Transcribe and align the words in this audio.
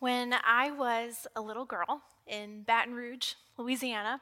When 0.00 0.32
I 0.32 0.70
was 0.70 1.26
a 1.34 1.40
little 1.40 1.64
girl 1.64 2.02
in 2.24 2.62
Baton 2.62 2.94
Rouge, 2.94 3.34
Louisiana, 3.56 4.20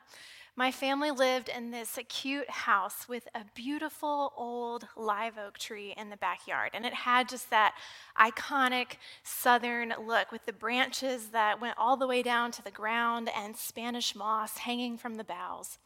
my 0.56 0.72
family 0.72 1.10
lived 1.10 1.50
in 1.50 1.70
this 1.70 1.98
cute 2.08 2.48
house 2.48 3.06
with 3.10 3.28
a 3.34 3.42
beautiful 3.54 4.32
old 4.38 4.88
live 4.96 5.36
oak 5.36 5.58
tree 5.58 5.92
in 5.98 6.08
the 6.08 6.16
backyard. 6.16 6.70
And 6.72 6.86
it 6.86 6.94
had 6.94 7.28
just 7.28 7.50
that 7.50 7.74
iconic 8.18 8.92
southern 9.22 9.92
look 10.02 10.32
with 10.32 10.46
the 10.46 10.52
branches 10.54 11.28
that 11.28 11.60
went 11.60 11.76
all 11.76 11.98
the 11.98 12.06
way 12.06 12.22
down 12.22 12.52
to 12.52 12.64
the 12.64 12.70
ground 12.70 13.28
and 13.36 13.54
Spanish 13.54 14.14
moss 14.16 14.56
hanging 14.56 14.96
from 14.96 15.16
the 15.16 15.24
boughs. 15.24 15.76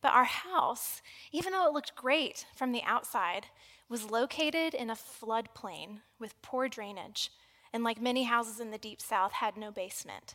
But 0.00 0.14
our 0.14 0.24
house, 0.24 1.02
even 1.32 1.52
though 1.52 1.66
it 1.66 1.74
looked 1.74 1.94
great 1.94 2.46
from 2.56 2.72
the 2.72 2.82
outside, 2.84 3.48
was 3.90 4.10
located 4.10 4.72
in 4.72 4.88
a 4.88 4.94
floodplain 4.94 5.98
with 6.18 6.40
poor 6.40 6.66
drainage 6.66 7.30
and 7.72 7.84
like 7.84 8.00
many 8.00 8.24
houses 8.24 8.60
in 8.60 8.70
the 8.70 8.78
deep 8.78 9.00
south, 9.00 9.32
had 9.32 9.56
no 9.56 9.70
basement. 9.70 10.34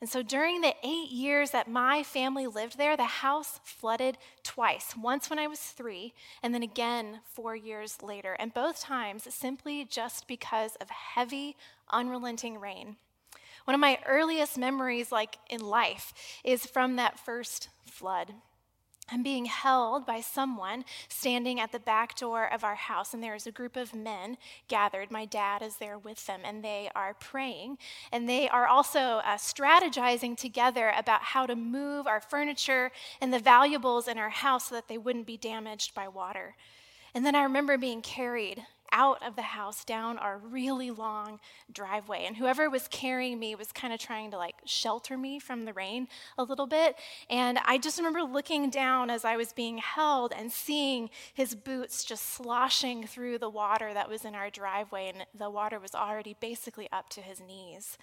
And 0.00 0.08
so 0.08 0.22
during 0.22 0.62
the 0.62 0.74
eight 0.82 1.10
years 1.10 1.50
that 1.50 1.68
my 1.68 2.02
family 2.02 2.46
lived 2.46 2.78
there, 2.78 2.96
the 2.96 3.04
house 3.04 3.60
flooded 3.64 4.16
twice 4.42 4.94
once 4.96 5.28
when 5.28 5.38
I 5.38 5.46
was 5.46 5.60
three, 5.60 6.14
and 6.42 6.54
then 6.54 6.62
again 6.62 7.20
four 7.24 7.54
years 7.54 8.02
later. 8.02 8.34
And 8.38 8.54
both 8.54 8.80
times 8.80 9.32
simply 9.34 9.84
just 9.84 10.26
because 10.26 10.76
of 10.76 10.88
heavy, 10.88 11.56
unrelenting 11.90 12.58
rain. 12.58 12.96
One 13.66 13.74
of 13.74 13.80
my 13.80 13.98
earliest 14.06 14.56
memories, 14.56 15.12
like 15.12 15.36
in 15.50 15.60
life, 15.60 16.14
is 16.44 16.64
from 16.64 16.96
that 16.96 17.18
first 17.18 17.68
flood. 17.84 18.32
I'm 19.10 19.22
being 19.22 19.46
held 19.46 20.06
by 20.06 20.20
someone 20.20 20.84
standing 21.08 21.58
at 21.58 21.72
the 21.72 21.80
back 21.80 22.16
door 22.16 22.52
of 22.52 22.62
our 22.62 22.76
house, 22.76 23.12
and 23.12 23.22
there 23.22 23.34
is 23.34 23.46
a 23.46 23.52
group 23.52 23.76
of 23.76 23.94
men 23.94 24.36
gathered. 24.68 25.10
My 25.10 25.24
dad 25.24 25.62
is 25.62 25.76
there 25.76 25.98
with 25.98 26.26
them, 26.26 26.40
and 26.44 26.62
they 26.62 26.90
are 26.94 27.14
praying. 27.14 27.78
And 28.12 28.28
they 28.28 28.48
are 28.48 28.66
also 28.66 29.00
uh, 29.00 29.36
strategizing 29.36 30.36
together 30.36 30.92
about 30.96 31.22
how 31.22 31.46
to 31.46 31.56
move 31.56 32.06
our 32.06 32.20
furniture 32.20 32.92
and 33.20 33.32
the 33.32 33.38
valuables 33.38 34.06
in 34.06 34.18
our 34.18 34.30
house 34.30 34.68
so 34.68 34.76
that 34.76 34.88
they 34.88 34.98
wouldn't 34.98 35.26
be 35.26 35.36
damaged 35.36 35.94
by 35.94 36.06
water. 36.06 36.54
And 37.14 37.26
then 37.26 37.34
I 37.34 37.42
remember 37.42 37.76
being 37.76 38.02
carried 38.02 38.64
out 38.92 39.22
of 39.26 39.36
the 39.36 39.42
house 39.42 39.84
down 39.84 40.18
our 40.18 40.38
really 40.38 40.90
long 40.90 41.40
driveway. 41.72 42.24
And 42.26 42.36
whoever 42.36 42.68
was 42.68 42.88
carrying 42.88 43.38
me 43.38 43.54
was 43.54 43.72
kind 43.72 43.92
of 43.92 44.00
trying 44.00 44.30
to 44.30 44.36
like 44.36 44.56
shelter 44.64 45.16
me 45.16 45.38
from 45.38 45.64
the 45.64 45.72
rain 45.72 46.08
a 46.38 46.42
little 46.42 46.66
bit. 46.66 46.96
And 47.28 47.58
I 47.64 47.78
just 47.78 47.98
remember 47.98 48.22
looking 48.22 48.70
down 48.70 49.10
as 49.10 49.24
I 49.24 49.36
was 49.36 49.52
being 49.52 49.78
held 49.78 50.32
and 50.36 50.50
seeing 50.50 51.10
his 51.34 51.54
boots 51.54 52.04
just 52.04 52.30
sloshing 52.30 53.06
through 53.06 53.38
the 53.38 53.50
water 53.50 53.94
that 53.94 54.08
was 54.08 54.24
in 54.24 54.34
our 54.34 54.50
driveway. 54.50 55.12
And 55.14 55.26
the 55.36 55.50
water 55.50 55.78
was 55.78 55.94
already 55.94 56.36
basically 56.40 56.88
up 56.92 57.08
to 57.10 57.20
his 57.20 57.40
knees. 57.40 57.98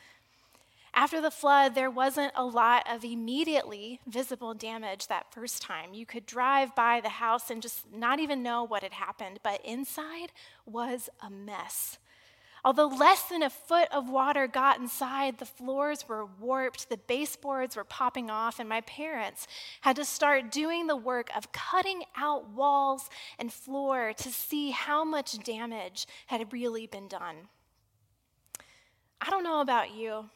After 0.97 1.21
the 1.21 1.29
flood, 1.29 1.75
there 1.75 1.91
wasn't 1.91 2.31
a 2.35 2.43
lot 2.43 2.91
of 2.91 3.05
immediately 3.05 3.99
visible 4.07 4.55
damage 4.55 5.05
that 5.05 5.31
first 5.31 5.61
time. 5.61 5.93
You 5.93 6.07
could 6.07 6.25
drive 6.25 6.73
by 6.73 7.01
the 7.01 7.09
house 7.09 7.51
and 7.51 7.61
just 7.61 7.85
not 7.93 8.19
even 8.19 8.41
know 8.41 8.63
what 8.63 8.81
had 8.81 8.93
happened, 8.93 9.39
but 9.43 9.63
inside 9.63 10.31
was 10.65 11.07
a 11.21 11.29
mess. 11.29 11.99
Although 12.65 12.87
less 12.87 13.21
than 13.25 13.43
a 13.43 13.49
foot 13.51 13.87
of 13.91 14.09
water 14.09 14.47
got 14.47 14.79
inside, 14.79 15.37
the 15.37 15.45
floors 15.45 16.09
were 16.09 16.25
warped, 16.25 16.89
the 16.89 16.97
baseboards 16.97 17.75
were 17.75 17.83
popping 17.83 18.31
off, 18.31 18.59
and 18.59 18.67
my 18.67 18.81
parents 18.81 19.45
had 19.81 19.97
to 19.97 20.03
start 20.03 20.51
doing 20.51 20.87
the 20.87 20.95
work 20.95 21.29
of 21.37 21.51
cutting 21.51 22.05
out 22.15 22.49
walls 22.49 23.07
and 23.37 23.53
floor 23.53 24.13
to 24.17 24.29
see 24.31 24.71
how 24.71 25.05
much 25.05 25.37
damage 25.43 26.07
had 26.25 26.51
really 26.51 26.87
been 26.87 27.07
done. 27.07 27.49
I 29.21 29.29
don't 29.29 29.43
know 29.43 29.61
about 29.61 29.93
you, 29.93 30.29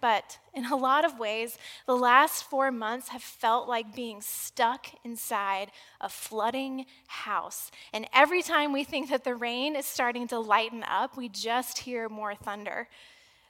but 0.00 0.38
in 0.54 0.66
a 0.66 0.76
lot 0.76 1.04
of 1.04 1.18
ways, 1.18 1.58
the 1.86 1.96
last 1.96 2.44
four 2.44 2.70
months 2.70 3.08
have 3.08 3.22
felt 3.22 3.68
like 3.68 3.94
being 3.94 4.20
stuck 4.20 4.86
inside 5.04 5.70
a 6.00 6.08
flooding 6.08 6.86
house. 7.06 7.70
And 7.92 8.06
every 8.12 8.42
time 8.42 8.72
we 8.72 8.84
think 8.84 9.10
that 9.10 9.24
the 9.24 9.34
rain 9.34 9.76
is 9.76 9.86
starting 9.86 10.28
to 10.28 10.38
lighten 10.38 10.84
up, 10.84 11.16
we 11.16 11.28
just 11.28 11.78
hear 11.78 12.08
more 12.08 12.34
thunder. 12.34 12.88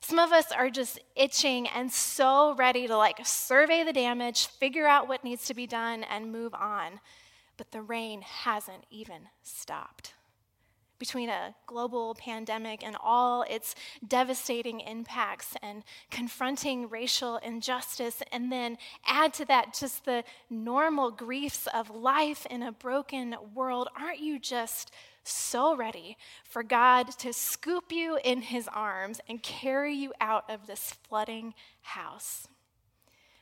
Some 0.00 0.18
of 0.18 0.32
us 0.32 0.52
are 0.52 0.70
just 0.70 1.00
itching 1.16 1.66
and 1.68 1.90
so 1.90 2.54
ready 2.54 2.86
to 2.86 2.96
like 2.96 3.26
survey 3.26 3.82
the 3.84 3.92
damage, 3.92 4.46
figure 4.46 4.86
out 4.86 5.08
what 5.08 5.24
needs 5.24 5.46
to 5.46 5.54
be 5.54 5.66
done, 5.66 6.04
and 6.04 6.32
move 6.32 6.54
on. 6.54 7.00
But 7.56 7.72
the 7.72 7.82
rain 7.82 8.22
hasn't 8.22 8.84
even 8.90 9.22
stopped 9.42 10.14
between 10.98 11.28
a 11.28 11.54
global 11.66 12.14
pandemic 12.14 12.84
and 12.84 12.96
all 13.02 13.42
its 13.42 13.74
devastating 14.06 14.80
impacts 14.80 15.54
and 15.62 15.84
confronting 16.10 16.88
racial 16.88 17.36
injustice, 17.38 18.22
and 18.32 18.50
then 18.50 18.78
add 19.06 19.32
to 19.34 19.44
that 19.44 19.74
just 19.74 20.04
the 20.04 20.24
normal 20.50 21.10
griefs 21.10 21.68
of 21.72 21.90
life 21.90 22.46
in 22.50 22.62
a 22.62 22.72
broken 22.72 23.36
world, 23.54 23.88
aren't 23.98 24.20
you 24.20 24.38
just 24.38 24.92
so 25.24 25.76
ready 25.76 26.16
for 26.44 26.62
God 26.62 27.10
to 27.18 27.32
scoop 27.32 27.92
you 27.92 28.18
in 28.24 28.40
his 28.42 28.68
arms 28.72 29.20
and 29.28 29.42
carry 29.42 29.94
you 29.94 30.12
out 30.20 30.48
of 30.50 30.66
this 30.66 30.94
flooding 31.06 31.54
house? 31.82 32.48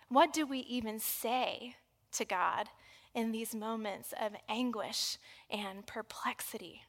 What 0.09 0.33
do 0.33 0.47
we 0.47 0.59
even 0.61 0.99
say 0.99 1.77
to 2.13 2.25
God 2.25 2.69
in 3.15 3.33
these 3.33 3.55
moments 3.55 4.13
of 4.21 4.33
anguish 4.49 5.19
and 5.51 5.87
perplexity? 5.87 6.83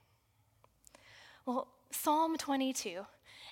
Well, 1.47 1.69
Psalm 1.91 2.35
22 2.35 3.05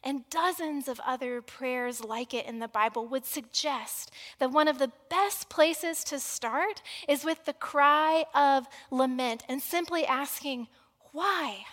and 0.03 0.29
dozens 0.29 0.89
of 0.89 1.00
other 1.06 1.41
prayers 1.41 2.03
like 2.03 2.33
it 2.33 2.45
in 2.45 2.59
the 2.59 2.67
Bible 2.67 3.07
would 3.07 3.25
suggest 3.25 4.11
that 4.38 4.51
one 4.51 4.67
of 4.67 4.79
the 4.79 4.91
best 5.09 5.47
places 5.47 6.03
to 6.03 6.19
start 6.19 6.81
is 7.07 7.23
with 7.23 7.45
the 7.45 7.53
cry 7.53 8.25
of 8.35 8.67
lament 8.91 9.44
and 9.47 9.61
simply 9.61 10.05
asking, 10.05 10.67
Why? 11.13 11.63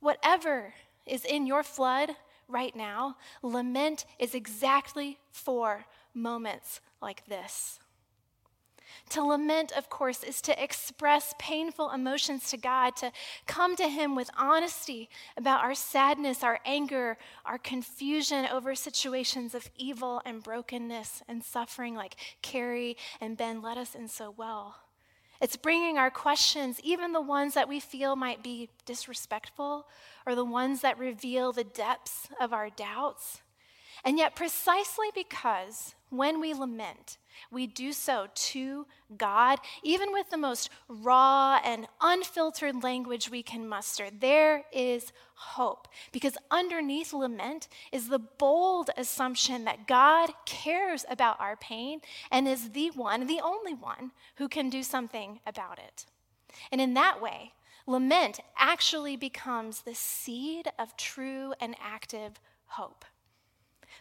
Whatever 0.00 0.72
is 1.04 1.26
in 1.26 1.46
your 1.46 1.62
flood 1.62 2.16
right 2.48 2.74
now, 2.74 3.16
lament 3.42 4.06
is 4.18 4.34
exactly 4.34 5.18
for 5.30 5.84
moments 6.14 6.80
like 7.02 7.26
this. 7.26 7.80
To 9.10 9.22
lament, 9.22 9.72
of 9.72 9.90
course, 9.90 10.22
is 10.22 10.40
to 10.42 10.62
express 10.62 11.34
painful 11.36 11.90
emotions 11.90 12.48
to 12.50 12.56
God, 12.56 12.94
to 12.96 13.10
come 13.46 13.74
to 13.74 13.88
Him 13.88 14.14
with 14.14 14.30
honesty 14.38 15.10
about 15.36 15.64
our 15.64 15.74
sadness, 15.74 16.44
our 16.44 16.60
anger, 16.64 17.18
our 17.44 17.58
confusion 17.58 18.46
over 18.46 18.76
situations 18.76 19.52
of 19.52 19.68
evil 19.76 20.22
and 20.24 20.42
brokenness 20.42 21.22
and 21.26 21.42
suffering, 21.42 21.96
like 21.96 22.14
Carrie 22.40 22.96
and 23.20 23.36
Ben 23.36 23.60
led 23.60 23.78
us 23.78 23.96
in 23.96 24.06
so 24.06 24.32
well. 24.36 24.76
It's 25.40 25.56
bringing 25.56 25.98
our 25.98 26.10
questions, 26.10 26.80
even 26.84 27.12
the 27.12 27.20
ones 27.20 27.54
that 27.54 27.68
we 27.68 27.80
feel 27.80 28.14
might 28.14 28.44
be 28.44 28.68
disrespectful 28.84 29.88
or 30.24 30.34
the 30.36 30.44
ones 30.44 30.82
that 30.82 30.98
reveal 30.98 31.50
the 31.50 31.64
depths 31.64 32.28
of 32.40 32.52
our 32.52 32.70
doubts. 32.70 33.40
And 34.04 34.18
yet, 34.18 34.36
precisely 34.36 35.08
because 35.12 35.96
when 36.10 36.40
we 36.40 36.54
lament, 36.54 37.18
we 37.50 37.66
do 37.66 37.92
so 37.92 38.26
to 38.34 38.86
God, 39.16 39.58
even 39.82 40.12
with 40.12 40.30
the 40.30 40.36
most 40.36 40.70
raw 40.88 41.60
and 41.64 41.86
unfiltered 42.00 42.82
language 42.82 43.30
we 43.30 43.42
can 43.42 43.68
muster. 43.68 44.08
There 44.10 44.64
is 44.72 45.12
hope 45.34 45.88
because 46.12 46.36
underneath 46.50 47.12
lament 47.12 47.68
is 47.92 48.08
the 48.08 48.18
bold 48.18 48.90
assumption 48.96 49.64
that 49.64 49.86
God 49.86 50.30
cares 50.46 51.04
about 51.08 51.40
our 51.40 51.56
pain 51.56 52.00
and 52.30 52.46
is 52.46 52.70
the 52.70 52.90
one, 52.90 53.26
the 53.26 53.40
only 53.42 53.74
one, 53.74 54.12
who 54.36 54.48
can 54.48 54.70
do 54.70 54.82
something 54.82 55.40
about 55.46 55.78
it. 55.78 56.06
And 56.70 56.80
in 56.80 56.94
that 56.94 57.22
way, 57.22 57.52
lament 57.86 58.40
actually 58.56 59.16
becomes 59.16 59.82
the 59.82 59.94
seed 59.94 60.68
of 60.78 60.96
true 60.96 61.54
and 61.60 61.74
active 61.82 62.40
hope. 62.66 63.04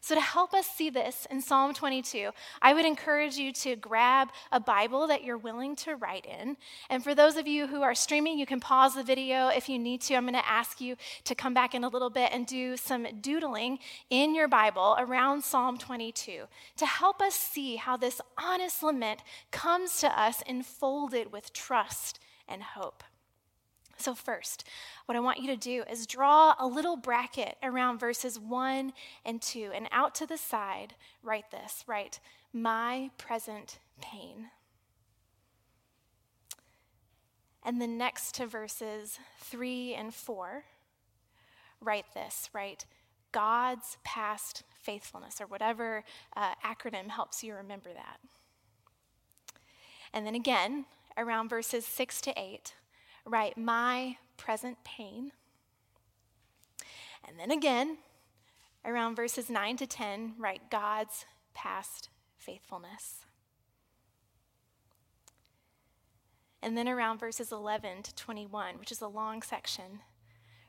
So, 0.01 0.15
to 0.15 0.21
help 0.21 0.53
us 0.53 0.67
see 0.67 0.89
this 0.89 1.27
in 1.29 1.41
Psalm 1.41 1.73
22, 1.73 2.31
I 2.61 2.73
would 2.73 2.85
encourage 2.85 3.37
you 3.37 3.51
to 3.53 3.75
grab 3.75 4.29
a 4.51 4.59
Bible 4.59 5.07
that 5.07 5.23
you're 5.23 5.37
willing 5.37 5.75
to 5.77 5.95
write 5.95 6.25
in. 6.25 6.57
And 6.89 7.03
for 7.03 7.13
those 7.13 7.35
of 7.37 7.47
you 7.47 7.67
who 7.67 7.81
are 7.81 7.95
streaming, 7.95 8.39
you 8.39 8.45
can 8.45 8.59
pause 8.59 8.95
the 8.95 9.03
video 9.03 9.49
if 9.49 9.69
you 9.69 9.79
need 9.79 10.01
to. 10.01 10.15
I'm 10.15 10.23
going 10.23 10.33
to 10.33 10.49
ask 10.49 10.79
you 10.79 10.95
to 11.25 11.35
come 11.35 11.53
back 11.53 11.73
in 11.73 11.83
a 11.83 11.89
little 11.89 12.09
bit 12.09 12.29
and 12.33 12.45
do 12.45 12.77
some 12.77 13.07
doodling 13.21 13.79
in 14.09 14.35
your 14.35 14.47
Bible 14.47 14.95
around 14.97 15.43
Psalm 15.43 15.77
22 15.77 16.43
to 16.77 16.85
help 16.85 17.21
us 17.21 17.35
see 17.35 17.75
how 17.75 17.97
this 17.97 18.21
honest 18.37 18.83
lament 18.83 19.21
comes 19.51 19.99
to 19.99 20.19
us 20.19 20.41
enfolded 20.43 21.31
with 21.31 21.53
trust 21.53 22.19
and 22.47 22.63
hope. 22.63 23.03
So, 23.99 24.15
first, 24.15 24.63
what 25.07 25.17
I 25.17 25.19
want 25.19 25.39
you 25.39 25.47
to 25.47 25.57
do 25.57 25.83
is 25.91 26.07
draw 26.07 26.55
a 26.57 26.65
little 26.65 26.95
bracket 26.95 27.57
around 27.61 27.99
verses 27.99 28.39
1 28.39 28.93
and 29.25 29.41
2, 29.41 29.71
and 29.75 29.89
out 29.91 30.15
to 30.15 30.25
the 30.25 30.37
side, 30.37 30.95
write 31.21 31.51
this 31.51 31.83
write, 31.85 32.21
my 32.53 33.11
present 33.17 33.79
pain. 33.99 34.51
And 37.61 37.81
then 37.81 37.97
next 37.97 38.35
to 38.35 38.47
verses 38.47 39.19
3 39.39 39.93
and 39.95 40.13
4, 40.13 40.63
write 41.81 42.05
this 42.13 42.49
write, 42.53 42.85
God's 43.33 43.97
past 44.05 44.63
faithfulness, 44.81 45.41
or 45.41 45.45
whatever 45.45 46.05
uh, 46.37 46.53
acronym 46.65 47.09
helps 47.09 47.43
you 47.43 47.53
remember 47.53 47.89
that. 47.93 48.21
And 50.13 50.25
then 50.25 50.35
again, 50.35 50.85
around 51.17 51.49
verses 51.49 51.85
6 51.85 52.21
to 52.21 52.39
8, 52.39 52.75
write 53.25 53.57
my 53.57 54.17
present 54.37 54.77
pain. 54.83 55.31
And 57.27 57.39
then 57.39 57.51
again, 57.51 57.97
around 58.85 59.15
verses 59.15 59.49
9 59.49 59.77
to 59.77 59.87
10, 59.87 60.35
write 60.37 60.71
God's 60.71 61.25
past 61.53 62.09
faithfulness. 62.37 63.25
And 66.61 66.77
then 66.77 66.87
around 66.87 67.19
verses 67.19 67.51
11 67.51 68.03
to 68.03 68.15
21, 68.15 68.79
which 68.79 68.91
is 68.91 69.01
a 69.01 69.07
long 69.07 69.41
section, 69.41 70.01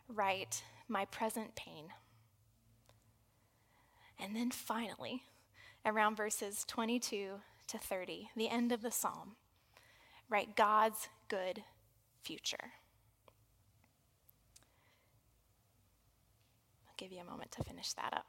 write 0.08 0.62
my 0.88 1.04
present 1.04 1.56
pain. 1.56 1.86
And 4.18 4.36
then 4.36 4.50
finally, 4.50 5.22
around 5.84 6.16
verses 6.16 6.64
22 6.68 7.40
to 7.68 7.78
30, 7.78 8.30
the 8.36 8.48
end 8.48 8.70
of 8.70 8.82
the 8.82 8.90
psalm, 8.90 9.36
write 10.28 10.56
God's 10.56 11.08
good 11.28 11.62
future. 12.22 12.72
I'll 16.86 16.94
give 16.96 17.12
you 17.12 17.20
a 17.20 17.24
moment 17.24 17.52
to 17.52 17.64
finish 17.64 17.92
that 17.94 18.12
up. 18.12 18.26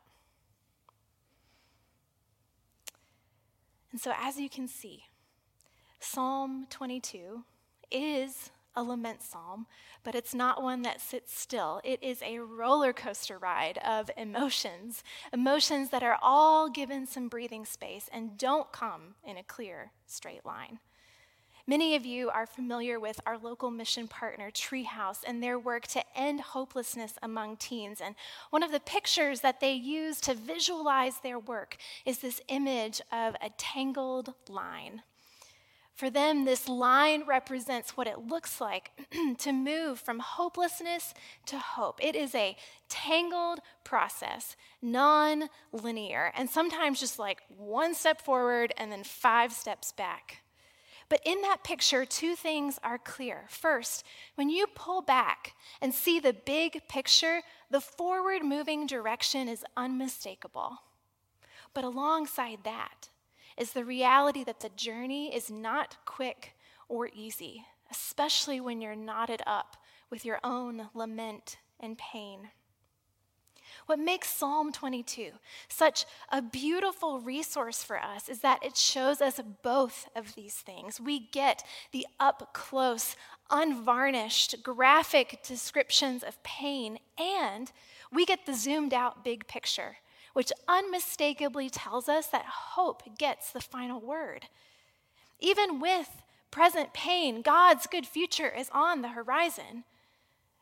And 3.92 4.00
so, 4.00 4.14
as 4.18 4.40
you 4.40 4.50
can 4.50 4.68
see, 4.68 5.04
Psalm 6.00 6.66
22 6.70 7.44
is 7.92 8.52
a 8.76 8.84
lament 8.84 9.22
psalm, 9.22 9.68
but 10.04 10.16
it's 10.16 10.34
not 10.34 10.64
one 10.64 10.82
that 10.84 11.02
sits 11.02 11.38
still. 11.38 11.82
It 11.84 12.02
is 12.02 12.22
a 12.22 12.40
roller 12.40 12.94
coaster 12.94 13.38
ride 13.38 13.78
of 13.80 14.10
emotions, 14.18 15.04
emotions 15.34 15.90
that 15.90 16.04
are 16.04 16.18
all 16.22 16.70
given 16.70 17.06
some 17.06 17.28
breathing 17.28 17.66
space 17.66 18.10
and 18.14 18.38
don't 18.38 18.72
come 18.72 19.16
in 19.26 19.38
a 19.38 19.44
clear, 19.44 19.92
straight 20.08 20.46
line. 20.46 20.80
Many 21.68 21.96
of 21.96 22.06
you 22.06 22.30
are 22.30 22.46
familiar 22.46 23.00
with 23.00 23.20
our 23.26 23.38
local 23.38 23.70
mission 23.72 24.08
partner, 24.08 24.50
Treehouse, 24.52 25.24
and 25.26 25.42
their 25.42 25.60
work 25.60 25.88
to 25.88 26.04
end 26.16 26.42
hopelessness 26.42 27.14
among 27.22 27.58
teens. 27.58 28.02
And 28.02 28.16
one 28.50 28.64
of 28.64 28.72
the 28.72 28.80
pictures 28.80 29.42
that 29.42 29.60
they 29.60 29.74
use 29.74 30.20
to 30.22 30.34
visualize 30.34 31.20
their 31.20 31.40
work 31.40 31.78
is 32.06 32.20
this 32.20 32.42
image 32.48 33.02
of 33.12 33.36
a 33.42 33.50
tangled 33.58 34.34
line. 34.50 35.04
For 35.94 36.10
them, 36.10 36.46
this 36.46 36.68
line 36.68 37.26
represents 37.28 37.96
what 37.96 38.08
it 38.08 38.28
looks 38.28 38.60
like 38.60 38.90
to 39.38 39.52
move 39.52 40.00
from 40.00 40.18
hopelessness 40.18 41.14
to 41.46 41.60
hope. 41.60 42.04
It 42.04 42.16
is 42.16 42.34
a 42.34 42.58
tangled 42.90 43.60
process, 43.84 44.56
non 44.82 45.50
linear, 45.72 46.32
and 46.36 46.50
sometimes 46.50 47.00
just 47.00 47.20
like 47.20 47.42
one 47.56 47.94
step 47.94 48.20
forward 48.20 48.74
and 48.78 48.92
then 48.92 49.04
five 49.04 49.52
steps 49.52 49.92
back. 49.92 50.41
But 51.12 51.20
in 51.26 51.42
that 51.42 51.66
picture, 51.66 52.06
two 52.06 52.38
things 52.38 52.80
are 52.86 52.98
clear. 52.98 53.44
First, 53.50 54.06
when 54.36 54.50
you 54.50 54.66
pull 54.66 55.02
back 55.02 55.56
and 55.82 55.94
see 55.94 56.22
the 56.22 56.32
big 56.32 56.88
picture, 56.88 57.42
the 57.70 57.82
forward 57.82 58.46
moving 58.46 58.88
direction 58.88 59.50
is 59.50 59.66
unmistakable. 59.76 60.78
But 61.74 61.84
alongside 61.84 62.60
that, 62.64 63.10
is 63.58 63.74
the 63.74 63.84
reality 63.84 64.46
that 64.46 64.62
the 64.62 64.70
journey 64.70 65.36
is 65.36 65.52
not 65.52 65.98
quick 66.06 66.56
or 66.88 67.10
easy, 67.14 67.66
especially 67.92 68.62
when 68.62 68.80
you're 68.80 68.96
knotted 68.96 69.42
up 69.46 69.76
with 70.10 70.24
your 70.24 70.40
own 70.46 70.88
lament 70.94 71.58
and 71.78 71.98
pain. 71.98 72.52
What 73.86 74.00
makes 74.00 74.30
Psalm 74.30 74.72
22 74.72 75.32
such 75.68 76.06
a 76.30 76.42
beautiful 76.42 77.20
resource 77.20 77.84
for 77.84 77.98
us 77.98 78.30
is 78.30 78.40
that 78.40 78.64
it 78.64 78.78
shows 78.78 79.22
us 79.22 79.40
both 79.64 80.08
of 80.16 80.36
these 80.36 80.56
things. 80.56 81.00
We 81.00 81.28
get 81.32 81.64
the 81.92 82.08
up 82.20 82.54
close, 82.54 83.16
unvarnished, 83.50 84.64
graphic 84.64 85.42
descriptions 85.44 86.24
of 86.24 86.42
pain, 86.44 87.00
and 87.18 87.72
we 88.12 88.26
get 88.26 88.46
the 88.46 88.54
zoomed 88.54 88.94
out 88.94 89.24
big 89.24 89.48
picture 89.48 89.98
which 90.34 90.52
unmistakably 90.68 91.70
tells 91.70 92.08
us 92.08 92.28
that 92.28 92.46
hope 92.46 93.18
gets 93.18 93.52
the 93.52 93.60
final 93.60 94.00
word. 94.00 94.48
Even 95.40 95.80
with 95.80 96.22
present 96.52 96.94
pain, 96.94 97.42
God's 97.42 97.88
good 97.88 98.06
future 98.06 98.50
is 98.50 98.70
on 98.72 99.02
the 99.02 99.10
horizon. 99.10 99.84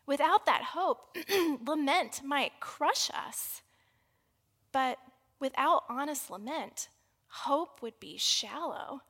Without 0.09 0.47
that 0.47 0.63
hope, 0.73 1.15
lament 1.67 2.21
might 2.25 2.59
crush 2.59 3.11
us. 3.13 3.61
But 4.71 4.97
without 5.39 5.83
honest 5.87 6.31
lament, 6.31 6.89
hope 7.27 7.83
would 7.83 7.99
be 7.99 8.17
shallow, 8.17 9.01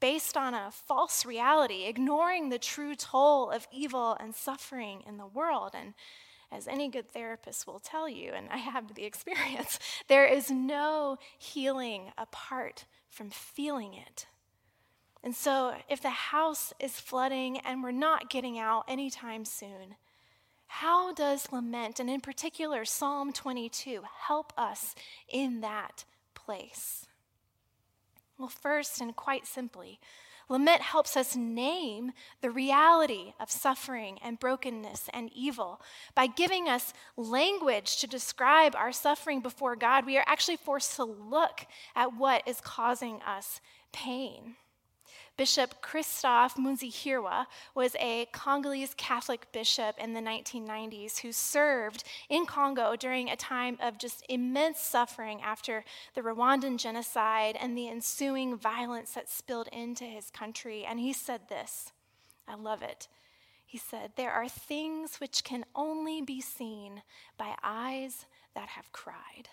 based 0.00 0.36
on 0.36 0.52
a 0.52 0.72
false 0.72 1.24
reality, 1.24 1.84
ignoring 1.84 2.48
the 2.48 2.58
true 2.58 2.96
toll 2.96 3.48
of 3.48 3.68
evil 3.72 4.16
and 4.18 4.34
suffering 4.34 5.04
in 5.06 5.18
the 5.18 5.26
world. 5.26 5.70
And 5.72 5.94
as 6.50 6.66
any 6.66 6.88
good 6.88 7.08
therapist 7.08 7.68
will 7.68 7.78
tell 7.78 8.08
you, 8.08 8.32
and 8.32 8.48
I 8.50 8.56
have 8.56 8.96
the 8.96 9.04
experience, 9.10 9.78
there 10.08 10.26
is 10.26 10.50
no 10.50 11.18
healing 11.38 12.10
apart 12.18 12.86
from 13.08 13.30
feeling 13.30 13.94
it. 13.94 14.26
And 15.22 15.36
so, 15.36 15.74
if 15.88 16.02
the 16.02 16.10
house 16.10 16.72
is 16.80 16.98
flooding 16.98 17.58
and 17.58 17.84
we're 17.84 17.92
not 17.92 18.28
getting 18.28 18.58
out 18.58 18.86
anytime 18.88 19.44
soon, 19.44 19.94
how 20.72 21.12
does 21.12 21.50
lament, 21.50 21.98
and 21.98 22.08
in 22.08 22.20
particular 22.20 22.84
Psalm 22.84 23.32
22, 23.32 24.02
help 24.28 24.52
us 24.56 24.94
in 25.28 25.62
that 25.62 26.04
place? 26.34 27.06
Well, 28.38 28.48
first 28.48 29.00
and 29.00 29.14
quite 29.16 29.48
simply, 29.48 29.98
Lament 30.48 30.82
helps 30.82 31.16
us 31.16 31.36
name 31.36 32.12
the 32.40 32.50
reality 32.50 33.34
of 33.38 33.50
suffering 33.50 34.18
and 34.22 34.38
brokenness 34.38 35.08
and 35.12 35.30
evil. 35.34 35.80
By 36.14 36.28
giving 36.28 36.68
us 36.68 36.92
language 37.16 37.98
to 37.98 38.06
describe 38.06 38.74
our 38.74 38.90
suffering 38.90 39.40
before 39.40 39.76
God, 39.76 40.06
we 40.06 40.18
are 40.18 40.24
actually 40.26 40.56
forced 40.56 40.96
to 40.96 41.04
look 41.04 41.66
at 41.94 42.16
what 42.16 42.46
is 42.46 42.60
causing 42.60 43.20
us 43.22 43.60
pain. 43.92 44.56
Bishop 45.40 45.80
Christophe 45.80 46.56
Munzihirwa 46.56 47.46
was 47.74 47.96
a 47.98 48.26
Congolese 48.26 48.92
Catholic 48.92 49.50
bishop 49.52 49.96
in 49.96 50.12
the 50.12 50.20
1990s 50.20 51.20
who 51.20 51.32
served 51.32 52.04
in 52.28 52.44
Congo 52.44 52.94
during 52.94 53.30
a 53.30 53.36
time 53.36 53.78
of 53.80 53.96
just 53.96 54.22
immense 54.28 54.80
suffering 54.80 55.40
after 55.40 55.82
the 56.14 56.20
Rwandan 56.20 56.76
genocide 56.76 57.56
and 57.58 57.74
the 57.74 57.88
ensuing 57.88 58.54
violence 58.54 59.12
that 59.12 59.30
spilled 59.30 59.70
into 59.72 60.04
his 60.04 60.28
country. 60.28 60.84
And 60.84 61.00
he 61.00 61.14
said 61.14 61.48
this 61.48 61.92
I 62.46 62.54
love 62.54 62.82
it. 62.82 63.08
He 63.64 63.78
said, 63.78 64.12
There 64.16 64.32
are 64.32 64.46
things 64.46 65.20
which 65.20 65.42
can 65.42 65.64
only 65.74 66.20
be 66.20 66.42
seen 66.42 67.00
by 67.38 67.54
eyes 67.62 68.26
that 68.54 68.68
have 68.68 68.92
cried. 68.92 69.48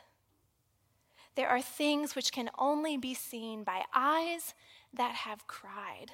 There 1.35 1.47
are 1.47 1.61
things 1.61 2.13
which 2.13 2.33
can 2.33 2.49
only 2.57 2.97
be 2.97 3.13
seen 3.13 3.63
by 3.63 3.83
eyes 3.95 4.53
that 4.97 5.15
have 5.15 5.47
cried. 5.47 6.11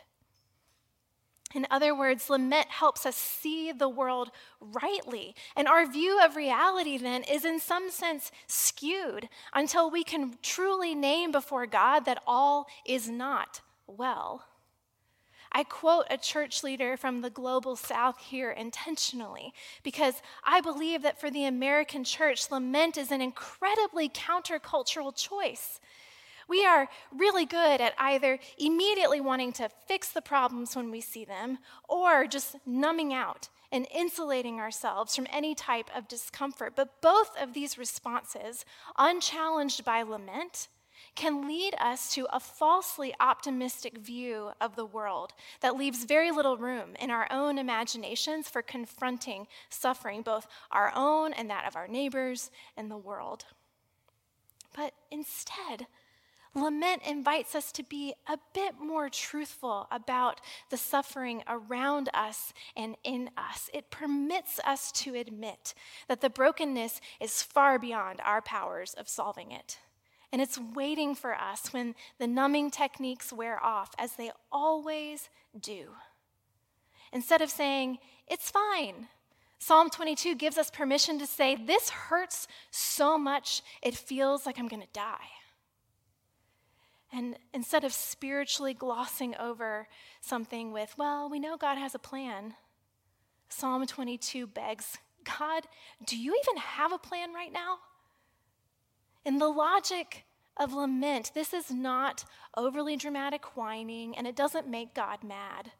In 1.53 1.67
other 1.69 1.95
words, 1.95 2.29
lament 2.29 2.67
helps 2.69 3.05
us 3.05 3.15
see 3.15 3.71
the 3.71 3.89
world 3.89 4.31
rightly. 4.59 5.35
And 5.55 5.67
our 5.67 5.85
view 5.85 6.19
of 6.23 6.35
reality 6.35 6.97
then 6.97 7.23
is, 7.23 7.45
in 7.45 7.59
some 7.59 7.91
sense, 7.91 8.31
skewed 8.47 9.29
until 9.53 9.91
we 9.91 10.03
can 10.03 10.35
truly 10.41 10.95
name 10.95 11.31
before 11.31 11.67
God 11.67 12.05
that 12.05 12.23
all 12.25 12.67
is 12.85 13.07
not 13.07 13.61
well. 13.85 14.45
I 15.55 15.63
quote 15.63 16.05
a 16.09 16.17
church 16.17 16.63
leader 16.63 16.97
from 16.97 17.21
the 17.21 17.29
global 17.29 17.75
south 17.75 18.17
here 18.19 18.49
intentionally 18.49 19.53
because 19.83 20.15
I 20.43 20.61
believe 20.61 21.03
that 21.03 21.21
for 21.21 21.29
the 21.29 21.45
American 21.45 22.03
church, 22.03 22.49
lament 22.49 22.97
is 22.97 23.11
an 23.11 23.21
incredibly 23.21 24.09
countercultural 24.09 25.15
choice. 25.15 25.79
We 26.47 26.65
are 26.65 26.89
really 27.11 27.45
good 27.45 27.81
at 27.81 27.93
either 27.97 28.39
immediately 28.57 29.21
wanting 29.21 29.53
to 29.53 29.69
fix 29.87 30.09
the 30.09 30.21
problems 30.21 30.75
when 30.75 30.91
we 30.91 31.01
see 31.01 31.25
them 31.25 31.59
or 31.87 32.27
just 32.27 32.55
numbing 32.65 33.13
out 33.13 33.49
and 33.71 33.87
insulating 33.93 34.59
ourselves 34.59 35.15
from 35.15 35.27
any 35.31 35.55
type 35.55 35.89
of 35.95 36.07
discomfort. 36.07 36.73
But 36.75 37.01
both 37.01 37.31
of 37.41 37.53
these 37.53 37.77
responses, 37.77 38.65
unchallenged 38.97 39.83
by 39.83 40.03
lament, 40.03 40.67
can 41.15 41.47
lead 41.47 41.75
us 41.79 42.13
to 42.13 42.27
a 42.31 42.39
falsely 42.39 43.13
optimistic 43.19 43.97
view 43.97 44.51
of 44.59 44.75
the 44.75 44.85
world 44.85 45.33
that 45.61 45.75
leaves 45.75 46.05
very 46.05 46.31
little 46.31 46.57
room 46.57 46.95
in 46.99 47.11
our 47.11 47.27
own 47.31 47.57
imaginations 47.57 48.49
for 48.49 48.61
confronting 48.61 49.47
suffering, 49.69 50.21
both 50.21 50.47
our 50.71 50.91
own 50.95 51.33
and 51.33 51.49
that 51.49 51.67
of 51.67 51.75
our 51.75 51.87
neighbors 51.87 52.49
and 52.75 52.89
the 52.89 52.97
world. 52.97 53.45
But 54.75 54.93
instead, 55.11 55.87
Lament 56.55 57.01
invites 57.07 57.55
us 57.55 57.71
to 57.71 57.83
be 57.83 58.13
a 58.27 58.37
bit 58.53 58.75
more 58.79 59.09
truthful 59.09 59.87
about 59.91 60.39
the 60.69 60.77
suffering 60.77 61.43
around 61.47 62.09
us 62.13 62.53
and 62.75 62.95
in 63.03 63.31
us. 63.35 63.71
It 63.73 63.89
permits 63.89 64.59
us 64.65 64.91
to 64.93 65.15
admit 65.15 65.73
that 66.07 66.21
the 66.21 66.29
brokenness 66.29 67.01
is 67.19 67.41
far 67.41 67.79
beyond 67.79 68.21
our 68.23 68.41
powers 68.41 68.93
of 68.93 69.09
solving 69.09 69.51
it. 69.51 69.79
And 70.31 70.41
it's 70.41 70.59
waiting 70.59 71.15
for 71.15 71.33
us 71.33 71.73
when 71.73 71.95
the 72.19 72.27
numbing 72.27 72.69
techniques 72.69 73.33
wear 73.33 73.63
off, 73.63 73.91
as 73.97 74.13
they 74.13 74.31
always 74.51 75.29
do. 75.59 75.89
Instead 77.11 77.41
of 77.41 77.49
saying, 77.49 77.99
it's 78.27 78.49
fine, 78.49 79.07
Psalm 79.59 79.89
22 79.89 80.35
gives 80.35 80.57
us 80.57 80.69
permission 80.69 81.17
to 81.19 81.25
say, 81.25 81.55
This 81.55 81.89
hurts 81.89 82.47
so 82.69 83.17
much, 83.17 83.61
it 83.81 83.95
feels 83.95 84.45
like 84.45 84.59
I'm 84.59 84.67
to 84.81 84.87
die. 84.91 85.29
And 87.13 87.37
instead 87.53 87.83
of 87.83 87.93
spiritually 87.93 88.73
glossing 88.73 89.35
over 89.35 89.87
something 90.19 90.73
with, 90.73 90.95
well, 90.97 91.29
we 91.29 91.39
know 91.39 91.57
God 91.57 91.77
has 91.77 91.93
a 91.93 91.99
plan, 91.99 92.55
Psalm 93.49 93.85
22 93.85 94.47
begs, 94.47 94.97
God, 95.23 95.67
do 96.03 96.17
you 96.17 96.35
even 96.43 96.57
have 96.57 96.91
a 96.91 96.97
plan 96.97 97.31
right 97.31 97.53
now? 97.53 97.77
In 99.23 99.37
the 99.37 99.47
logic 99.47 100.25
of 100.57 100.73
lament, 100.73 101.31
this 101.35 101.53
is 101.53 101.69
not 101.69 102.25
overly 102.57 102.97
dramatic 102.97 103.55
whining, 103.55 104.17
and 104.17 104.25
it 104.25 104.35
doesn't 104.35 104.67
make 104.67 104.95
God 104.95 105.23
mad. 105.23 105.71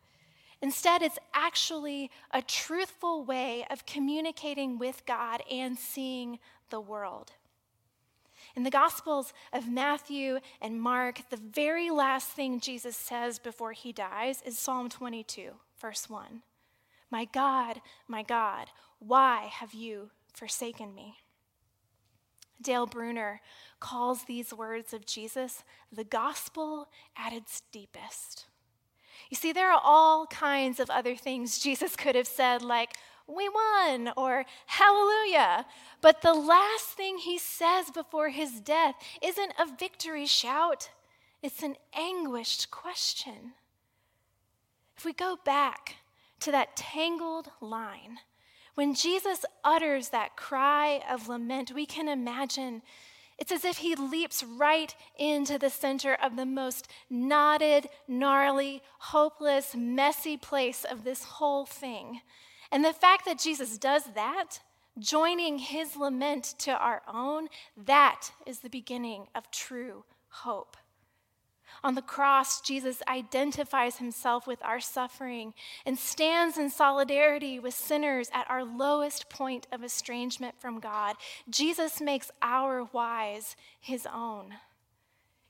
Instead, 0.62 1.02
it's 1.02 1.20
actually 1.34 2.12
a 2.32 2.44
truthful 2.44 3.26
way 3.26 3.66
of 3.72 3.88
communicating 3.88 4.78
with 4.78 5.04
God 5.08 5.42
and 5.52 5.80
seeing 5.80 6.38
the 6.70 6.80
world. 6.80 7.32
In 8.56 8.64
the 8.64 8.70
Gospels 8.70 9.34
of 9.52 9.68
Matthew 9.68 10.40
and 10.62 10.80
Mark, 10.80 11.22
the 11.32 11.38
very 11.38 11.90
last 11.90 12.30
thing 12.30 12.60
Jesus 12.60 12.96
says 12.96 13.40
before 13.40 13.72
he 13.72 13.92
dies 13.92 14.44
is 14.46 14.60
Psalm 14.60 14.90
22, 14.90 15.52
verse 15.80 16.08
1. 16.08 16.44
My 17.10 17.26
God, 17.26 17.82
my 18.08 18.22
God, 18.22 18.68
why 19.00 19.50
have 19.52 19.74
you 19.74 20.12
forsaken 20.34 20.94
me? 20.94 21.16
Dale 22.62 22.86
Bruner 22.86 23.42
calls 23.80 24.26
these 24.26 24.54
words 24.54 24.94
of 24.94 25.06
Jesus 25.06 25.64
the 25.92 26.04
gospel 26.04 26.90
at 27.18 27.34
its 27.34 27.64
deepest. 27.72 28.46
You 29.30 29.36
see, 29.36 29.52
there 29.52 29.72
are 29.72 29.82
all 29.84 30.28
kinds 30.28 30.80
of 30.80 30.92
other 30.92 31.16
things 31.16 31.58
Jesus 31.58 31.96
could 31.96 32.16
have 32.16 32.28
said, 32.28 32.62
like, 32.62 32.96
we 33.28 33.50
won, 33.50 34.12
or 34.18 34.46
hallelujah. 34.66 35.66
But 36.02 36.22
the 36.22 36.34
last 36.34 36.90
thing 36.90 37.18
he 37.18 37.38
says 37.38 37.90
before 37.92 38.30
his 38.30 38.60
death 38.60 38.96
isn't 39.22 39.54
a 39.60 39.76
victory 39.78 40.26
shout, 40.26 40.90
it's 41.42 41.64
an 41.64 41.76
anguished 41.94 42.72
question. 42.72 43.54
If 44.98 45.06
we 45.06 45.14
go 45.14 45.38
back 45.44 45.96
to 46.42 46.52
that 46.52 46.76
tangled 46.76 47.50
line, 47.62 48.20
when 48.76 48.96
Jesus 48.96 49.46
utters 49.64 50.10
that 50.10 50.36
cry 50.36 51.02
of 51.10 51.28
lament, 51.28 51.72
we 51.74 51.86
can 51.86 52.08
imagine 52.08 52.82
it's 53.38 53.52
as 53.52 53.66
if 53.66 53.78
he 53.78 53.96
leaps 53.96 54.44
right 54.44 54.96
into 55.18 55.58
the 55.58 55.70
center 55.70 56.16
of 56.22 56.36
the 56.36 56.46
most 56.46 56.88
knotted, 57.10 57.90
gnarly, 58.08 58.82
hopeless, 59.00 59.76
messy 59.76 60.38
place 60.38 60.86
of 60.90 61.04
this 61.04 61.24
whole 61.24 61.66
thing. 61.66 62.22
And 62.74 62.84
the 62.84 62.92
fact 62.92 63.26
that 63.26 63.38
Jesus 63.38 63.78
does 63.78 64.04
that, 64.16 64.60
joining 64.98 65.60
his 65.60 65.96
lament 65.96 66.56
to 66.58 66.72
our 66.72 67.04
own, 67.08 67.48
that 67.78 68.32
is 68.48 68.60
the 68.60 68.70
beginning 68.70 69.28
of 69.36 69.52
true 69.52 70.06
hope. 70.30 70.76
On 71.84 71.94
the 71.94 72.02
cross, 72.02 72.62
Jesus 72.62 73.04
identifies 73.08 73.98
himself 73.98 74.48
with 74.48 74.58
our 74.64 74.80
suffering 74.80 75.54
and 75.86 76.00
stands 76.00 76.58
in 76.58 76.72
solidarity 76.72 77.60
with 77.60 77.76
sinners 77.76 78.32
at 78.34 78.50
our 78.50 78.64
lowest 78.64 79.30
point 79.30 79.68
of 79.72 79.84
estrangement 79.84 80.56
from 80.60 80.80
God. 80.80 81.16
Jesus 81.48 82.02
makes 82.02 82.32
our 82.42 82.86
whys 82.86 83.56
his 83.80 84.08
own. 84.12 84.56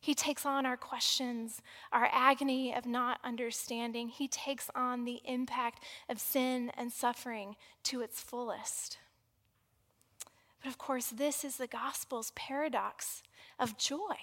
He 0.04 0.14
takes 0.14 0.46
on 0.46 0.66
our 0.66 0.76
questions, 0.76 1.62
our 1.94 2.10
agony 2.12 2.76
of 2.76 2.86
not 2.86 3.22
understanding. 3.24 4.10
He 4.10 4.28
takes 4.28 4.70
on 4.76 5.06
the 5.06 5.22
impact 5.24 5.82
of 6.10 6.20
sin 6.20 6.74
and 6.76 6.92
suffering 6.92 7.56
to 7.84 8.02
its 8.02 8.20
fullest. 8.20 8.98
But 10.62 10.68
of 10.68 10.78
course, 10.78 11.08
this 11.08 11.46
is 11.46 11.56
the 11.56 11.68
gospel's 11.68 12.34
paradox 12.36 13.24
of 13.58 13.78
joy 13.78 14.18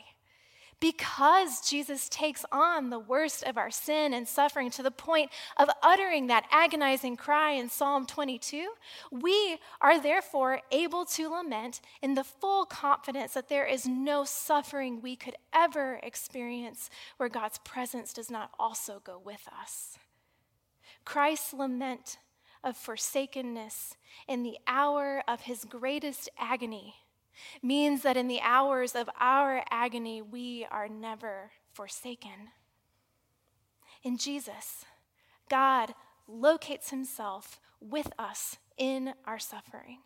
because 0.81 1.61
Jesus 1.69 2.09
takes 2.09 2.45
on 2.51 2.89
the 2.89 2.99
worst 2.99 3.45
of 3.45 3.59
our 3.59 3.71
sin 3.71 4.15
and 4.15 4.27
suffering 4.27 4.71
to 4.71 4.83
the 4.83 4.91
point 4.91 5.31
of 5.59 5.69
uttering 5.83 6.27
that 6.29 6.47
agonizing 6.51 7.17
cry 7.17 7.53
in 7.53 7.69
Psalm 7.69 8.07
22, 8.07 8.71
we 9.11 9.59
are 9.81 10.01
therefore 10.01 10.61
able 10.73 11.05
to 11.05 11.29
lament 11.29 11.81
in 12.01 12.15
the 12.15 12.25
full 12.25 12.65
confidence 12.65 13.35
that 13.35 13.49
there 13.49 13.67
is 13.67 13.87
no 13.87 14.25
suffering 14.25 15.03
we 15.03 15.17
could 15.17 15.37
ever 15.53 16.01
experience 16.03 16.89
where 17.19 17.29
God's 17.29 17.59
presence 17.59 18.15
does 18.15 18.31
not 18.31 18.51
also 18.59 19.03
go 19.05 19.21
with 19.23 19.47
us. 19.61 19.99
Christ's 21.05 21.53
lament 21.53 22.19
of 22.65 22.77
forsakenness 22.77 23.97
in 24.29 24.43
the 24.43 24.59
hour 24.67 25.23
of 25.29 25.43
his 25.43 25.65
greatest 25.65 26.29
agony 26.39 26.95
means 27.63 28.03
that 28.03 28.17
in 28.17 28.29
the 28.29 28.41
hours 28.41 28.95
of 28.95 29.09
our 29.19 29.65
agony, 29.71 30.23
we 30.23 30.67
are 30.71 30.89
never 30.89 31.51
forsaken. 31.73 32.51
In 34.03 34.17
Jesus, 34.17 34.85
God 35.49 35.95
locates 36.27 36.91
himself 36.91 37.61
with 37.81 38.09
us 38.19 38.57
in 38.77 39.15
our 39.27 39.39
suffering. 39.39 39.99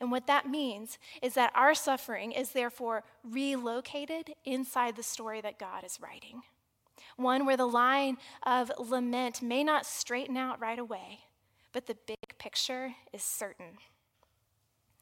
And 0.00 0.10
what 0.10 0.26
that 0.26 0.48
means 0.48 0.98
is 1.22 1.34
that 1.34 1.52
our 1.54 1.74
suffering 1.74 2.32
is 2.32 2.52
therefore 2.52 3.04
relocated 3.24 4.34
inside 4.44 4.96
the 4.96 5.02
story 5.02 5.40
that 5.40 5.58
God 5.58 5.84
is 5.84 5.98
writing. 6.00 6.42
One 7.16 7.46
where 7.46 7.56
the 7.56 7.66
line 7.66 8.18
of 8.44 8.70
lament 8.78 9.42
may 9.42 9.64
not 9.64 9.86
straighten 9.86 10.36
out 10.36 10.60
right 10.60 10.78
away, 10.78 11.20
but 11.72 11.86
the 11.86 11.96
big 12.06 12.38
picture 12.38 12.94
is 13.12 13.22
certain. 13.22 13.78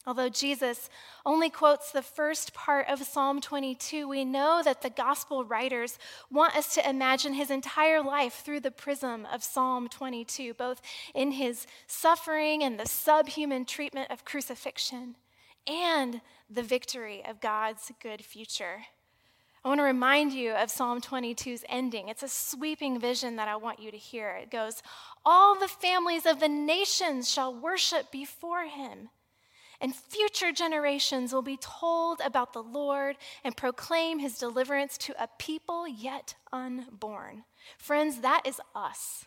Although 0.07 0.29
Jesus 0.29 0.89
only 1.25 1.51
quotes 1.51 1.91
the 1.91 2.01
first 2.01 2.55
part 2.55 2.89
of 2.89 3.03
Psalm 3.03 3.41
22, 3.41 4.07
we 4.07 4.25
know 4.25 4.63
that 4.65 4.81
the 4.81 4.91
gospel 4.91 5.45
writers 5.45 5.99
want 6.31 6.55
us 6.55 6.75
to 6.75 6.89
imagine 6.89 7.35
his 7.35 7.51
entire 7.51 8.01
life 8.01 8.35
through 8.45 8.61
the 8.61 8.71
prism 8.71 9.27
of 9.33 9.43
Psalm 9.43 9.89
22, 9.89 10.55
both 10.55 10.81
in 11.13 11.33
his 11.33 11.67
suffering 11.89 12.63
and 12.63 12.79
the 12.79 12.87
subhuman 12.87 13.65
treatment 13.65 14.09
of 14.13 14.25
crucifixion 14.25 15.17
and 15.67 16.21
the 16.49 16.63
victory 16.63 17.25
of 17.29 17.41
God's 17.41 17.91
good 18.01 18.25
future. 18.25 18.85
I 19.65 19.69
want 19.69 19.81
to 19.81 19.85
remind 19.85 20.33
you 20.33 20.53
of 20.53 20.71
Psalm 20.71 21.01
22's 21.01 21.65
ending. 21.69 22.09
It's 22.09 22.23
a 22.23 22.29
sweeping 22.29 23.01
vision 23.01 23.35
that 23.35 23.49
I 23.49 23.57
want 23.57 23.81
you 23.81 23.91
to 23.91 23.97
hear. 23.97 24.31
It 24.41 24.53
goes, 24.53 24.81
All 25.25 25.59
the 25.59 25.67
families 25.67 26.27
of 26.27 26.39
the 26.39 26.49
nations 26.49 27.29
shall 27.29 27.53
worship 27.53 28.13
before 28.13 28.67
him 28.67 29.09
and 29.81 29.95
future 29.95 30.53
generations 30.53 31.33
will 31.33 31.43
be 31.43 31.59
told 31.59 32.21
about 32.25 32.53
the 32.53 32.63
Lord 32.63 33.17
and 33.45 33.57
proclaim 33.57 34.19
his 34.19 34.39
deliverance 34.39 34.97
to 34.99 35.23
a 35.23 35.29
people 35.39 35.87
yet 35.87 36.35
unborn. 36.53 37.45
Friends, 37.79 38.21
that 38.21 38.43
is 38.45 38.61
us. 38.75 39.27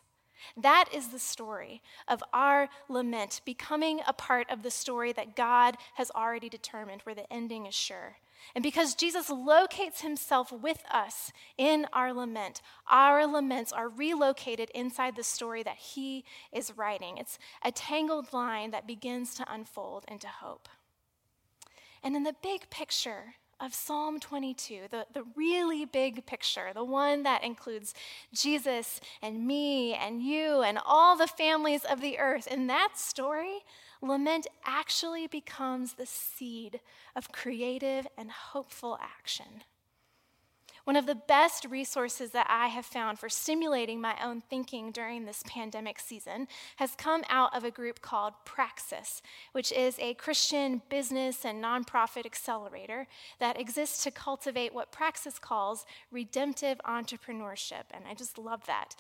That 0.56 0.86
is 0.94 1.10
the 1.10 1.20
story 1.20 1.82
of 2.08 2.24
our 2.34 2.70
lament 2.88 3.42
becoming 3.46 4.00
a 4.08 4.14
part 4.14 4.50
of 4.50 4.64
the 4.64 4.72
story 4.72 5.12
that 5.14 5.36
God 5.36 5.76
has 5.96 6.12
already 6.12 6.50
determined, 6.50 7.02
where 7.04 7.16
the 7.16 7.32
ending 7.32 7.66
is 7.66 7.76
sure. 7.76 8.18
And 8.56 8.64
because 8.64 8.96
Jesus 8.96 9.30
locates 9.30 10.02
himself 10.02 10.52
with 10.52 10.84
us 10.92 11.32
in 11.58 11.88
our 11.94 12.14
lament, 12.14 12.62
our 12.90 13.28
laments 13.28 13.72
are 13.72 13.90
relocated 13.90 14.70
inside 14.76 15.16
the 15.16 15.24
story 15.24 15.64
that 15.64 15.78
he 15.78 16.26
is 16.52 16.74
writing. 16.76 17.18
It's 17.18 17.38
a 17.64 17.72
tangled 17.72 18.34
line 18.34 18.72
that 18.72 18.88
begins 18.88 19.36
to 19.36 19.54
unfold 19.54 20.06
into 20.08 20.28
hope. 20.28 20.68
And 22.04 22.16
in 22.16 22.24
the 22.24 22.36
big 22.42 22.70
picture 22.70 23.36
of 23.60 23.74
Psalm 23.74 24.20
22, 24.20 24.84
the, 24.90 25.06
the 25.14 25.24
really 25.36 25.86
big 25.86 26.26
picture, 26.26 26.70
the 26.74 26.84
one 26.84 27.24
that 27.24 27.44
includes 27.44 27.94
Jesus 28.34 29.02
and 29.22 29.46
me 29.46 29.94
and 29.94 30.22
you 30.22 30.62
and 30.62 30.80
all 30.86 31.18
the 31.18 31.28
families 31.28 31.84
of 31.84 32.02
the 32.02 32.20
earth, 32.20 32.48
in 32.48 32.68
that 32.68 32.98
story, 32.98 33.60
lament 34.02 34.48
actually 34.66 35.28
becomes 35.28 35.94
the 35.94 36.06
seed 36.06 36.80
of 37.16 37.32
creative 37.32 38.08
and 38.18 38.32
hopeful 38.32 38.98
action. 39.02 39.64
One 40.86 40.96
of 40.96 41.06
the 41.06 41.16
best 41.16 41.66
resources 41.66 42.32
that 42.32 42.48
I 42.50 42.68
have 42.68 42.86
found 42.86 43.20
for 43.20 43.30
stimulating 43.30 44.02
my 44.02 44.16
own 44.24 44.42
thinking 44.42 44.92
during 44.92 45.26
this 45.26 45.44
pandemic 45.46 46.00
season 46.00 46.48
has 46.78 46.96
come 46.96 47.24
out 47.30 47.56
of 47.56 47.64
a 47.64 47.72
group 47.72 48.02
called 48.02 48.34
Praxis, 48.46 49.22
which 49.52 49.72
is 49.72 49.98
a 50.00 50.14
Christian 50.16 50.82
business 50.90 51.46
and 51.46 51.64
nonprofit 51.64 52.26
accelerator 52.26 53.08
that 53.40 53.60
exists 53.60 54.04
to 54.04 54.12
cultivate 54.12 54.74
what 54.74 54.92
Praxis 54.92 55.38
calls 55.40 55.86
redemptive 56.12 56.80
entrepreneurship. 56.86 57.84
And 57.92 58.06
I 58.10 58.14
just 58.14 58.38
love 58.38 58.66
that. 58.66 58.96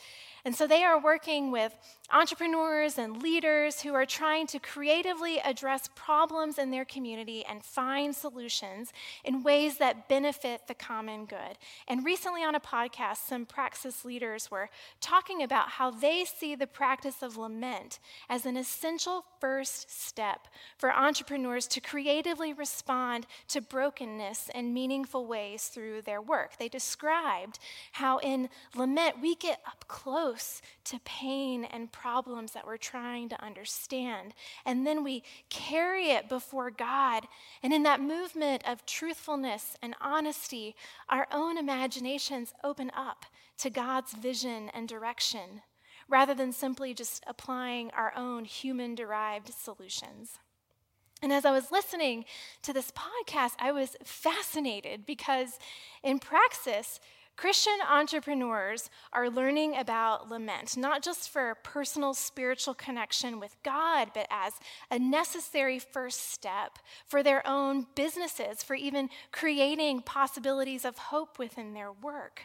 And 0.45 0.55
so 0.55 0.67
they 0.67 0.83
are 0.83 1.01
working 1.01 1.51
with 1.51 1.75
entrepreneurs 2.11 2.97
and 2.97 3.21
leaders 3.21 3.81
who 3.81 3.93
are 3.93 4.05
trying 4.05 4.47
to 4.47 4.59
creatively 4.59 5.39
address 5.39 5.89
problems 5.95 6.57
in 6.57 6.71
their 6.71 6.85
community 6.85 7.45
and 7.45 7.63
find 7.63 8.15
solutions 8.15 8.91
in 9.23 9.43
ways 9.43 9.77
that 9.77 10.07
benefit 10.09 10.67
the 10.67 10.73
common 10.73 11.25
good. 11.25 11.57
And 11.87 12.03
recently 12.03 12.43
on 12.43 12.55
a 12.55 12.59
podcast, 12.59 13.27
some 13.27 13.45
praxis 13.45 14.03
leaders 14.03 14.49
were 14.49 14.69
talking 15.01 15.43
about 15.43 15.69
how 15.69 15.91
they 15.91 16.25
see 16.25 16.55
the 16.55 16.67
practice 16.67 17.21
of 17.21 17.37
lament 17.37 17.99
as 18.29 18.45
an 18.45 18.57
essential 18.57 19.25
first 19.39 19.89
step 19.89 20.47
for 20.77 20.91
entrepreneurs 20.91 21.67
to 21.67 21.81
creatively 21.81 22.53
respond 22.53 23.27
to 23.47 23.61
brokenness 23.61 24.49
in 24.53 24.73
meaningful 24.73 25.25
ways 25.25 25.67
through 25.67 26.01
their 26.01 26.21
work. 26.21 26.57
They 26.57 26.69
described 26.69 27.59
how 27.93 28.17
in 28.19 28.49
lament 28.75 29.21
we 29.21 29.35
get 29.35 29.59
up 29.67 29.85
close 29.87 30.61
to 30.85 30.99
pain 31.05 31.65
and 31.65 31.91
problems 32.01 32.53
that 32.53 32.65
we're 32.65 32.77
trying 32.77 33.29
to 33.29 33.43
understand. 33.43 34.33
And 34.65 34.85
then 34.87 35.03
we 35.03 35.23
carry 35.49 36.11
it 36.11 36.29
before 36.29 36.71
God. 36.71 37.25
And 37.61 37.73
in 37.73 37.83
that 37.83 38.01
movement 38.01 38.63
of 38.67 38.85
truthfulness 38.85 39.75
and 39.81 39.95
honesty, 39.99 40.75
our 41.09 41.27
own 41.31 41.57
imaginations 41.57 42.53
open 42.63 42.91
up 42.95 43.25
to 43.59 43.69
God's 43.69 44.13
vision 44.13 44.69
and 44.73 44.87
direction 44.87 45.61
rather 46.07 46.33
than 46.33 46.51
simply 46.51 46.93
just 46.93 47.23
applying 47.27 47.91
our 47.91 48.13
own 48.15 48.45
human 48.45 48.95
derived 48.95 49.53
solutions. 49.53 50.39
And 51.21 51.33
as 51.33 51.43
I 51.43 51.51
was 51.51 51.71
listening 51.71 52.23
to 52.63 52.71
this 52.71 52.91
podcast, 52.91 53.53
I 53.59 53.73
was 53.73 53.97
fascinated 54.03 55.05
because 55.05 55.59
in 56.01 56.19
praxis, 56.19 56.99
Christian 57.39 57.79
entrepreneurs 57.89 58.89
are 59.13 59.29
learning 59.29 59.77
about 59.77 60.27
lament, 60.29 60.75
not 60.75 61.01
just 61.01 61.29
for 61.29 61.55
personal 61.63 62.13
spiritual 62.13 62.73
connection 62.73 63.39
with 63.39 63.55
God, 63.63 64.09
but 64.13 64.27
as 64.29 64.55
a 64.91 64.99
necessary 64.99 65.79
first 65.79 66.33
step 66.33 66.79
for 67.05 67.23
their 67.23 67.41
own 67.47 67.87
businesses, 67.95 68.61
for 68.61 68.75
even 68.75 69.09
creating 69.31 70.01
possibilities 70.01 70.83
of 70.83 70.97
hope 70.97 71.39
within 71.39 71.73
their 71.73 71.93
work. 71.93 72.41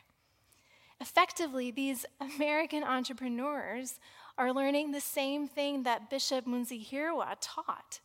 Effectively, 1.00 1.72
these 1.72 2.06
American 2.36 2.84
entrepreneurs 2.84 3.98
are 4.38 4.52
learning 4.52 4.92
the 4.92 5.00
same 5.00 5.48
thing 5.48 5.82
that 5.82 6.08
Bishop 6.08 6.46
Munzihirwa 6.46 7.34
taught. 7.40 7.98